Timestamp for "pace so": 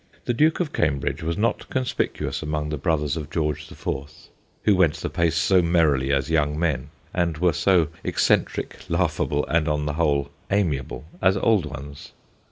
5.11-5.61